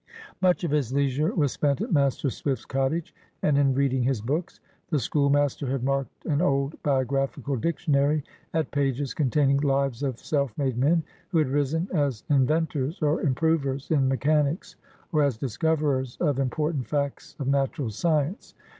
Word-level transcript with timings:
Much 0.41 0.63
of 0.63 0.71
his 0.71 0.91
leisure 0.91 1.31
was 1.35 1.51
spent 1.51 1.79
at 1.79 1.91
Master 1.93 2.31
Swift's 2.31 2.65
cottage, 2.65 3.13
and 3.43 3.55
in 3.55 3.75
reading 3.75 4.01
his 4.01 4.19
books. 4.19 4.59
The 4.89 4.97
schoolmaster 4.97 5.67
had 5.67 5.83
marked 5.83 6.25
an 6.25 6.41
old 6.41 6.81
biographical 6.81 7.55
dictionary 7.55 8.23
at 8.51 8.71
pages 8.71 9.13
containing 9.13 9.57
lives 9.59 10.01
of 10.01 10.17
"self 10.17 10.57
made" 10.57 10.75
men, 10.75 11.03
who 11.29 11.37
had 11.37 11.49
risen 11.49 11.87
as 11.93 12.23
inventors 12.31 12.99
or 12.99 13.21
improvers 13.21 13.91
in 13.91 14.07
mechanics 14.07 14.75
or 15.11 15.21
as 15.21 15.37
discoverers 15.37 16.17
of 16.19 16.39
important 16.39 16.87
facts 16.87 17.35
of 17.37 17.45
natural 17.45 17.91
science. 17.91 18.55